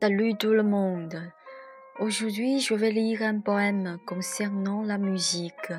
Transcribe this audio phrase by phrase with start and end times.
[0.00, 1.20] Salut tout le monde.
[1.98, 5.72] Aujourd'hui, je vais lire un poème concernant la musique.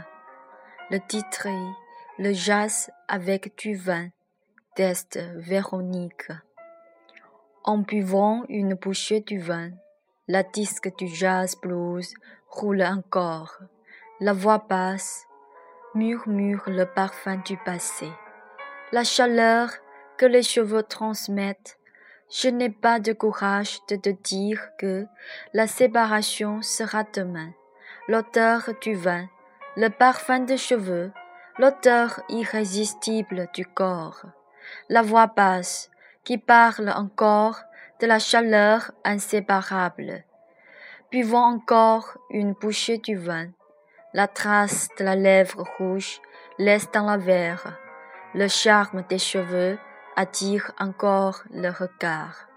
[0.89, 4.09] Le titre est Le jazz avec du vin
[4.75, 6.33] d'Est Véronique.
[7.63, 9.69] En buvant une bouchée du vin,
[10.27, 12.13] la disque du jazz blues
[12.49, 13.59] roule encore.
[14.19, 15.23] La voix basse
[15.95, 18.09] murmure le parfum du passé.
[18.91, 19.69] La chaleur
[20.17, 21.78] que les cheveux transmettent
[22.29, 25.07] je n'ai pas de courage de te dire que
[25.53, 27.51] la séparation sera demain.
[28.07, 29.27] L'odeur du vin,
[29.75, 31.11] le parfum des cheveux,
[31.57, 34.23] l'odeur irrésistible du corps,
[34.89, 35.89] la voix basse
[36.23, 37.61] qui parle encore
[37.99, 40.23] de la chaleur inséparable.
[41.11, 43.47] Buvons encore une bouchée du vin.
[44.13, 46.21] La trace de la lèvre rouge
[46.57, 47.77] laisse dans la verre.
[48.35, 49.77] Le charme des cheveux
[50.19, 52.49] attire encore le regard.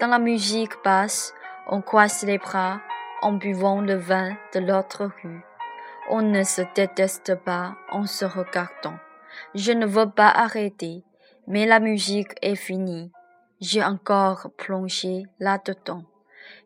[0.00, 1.32] Dans la musique basse,
[1.66, 2.82] on croise les bras
[3.22, 5.42] en buvant le vin de l'autre rue.
[6.10, 8.98] On ne se déteste pas en se regardant.
[9.54, 11.02] Je ne veux pas arrêter,
[11.46, 13.10] mais la musique est finie.
[13.62, 16.04] J'ai encore plongé là-dedans.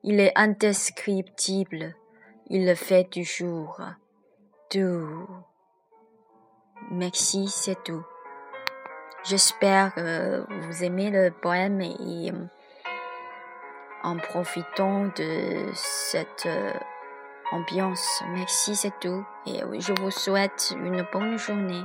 [0.02, 1.94] Il est indescriptible.
[2.48, 3.80] Il le fait du jour.
[4.68, 5.28] Tout.
[6.90, 8.04] Merci, c'est tout.
[9.26, 12.44] J'espère que vous aimez le poème et euh,
[14.02, 16.72] en profitant de cette euh,
[17.50, 18.22] ambiance.
[18.34, 19.24] Merci, c'est tout.
[19.46, 21.84] Et je vous souhaite une bonne journée.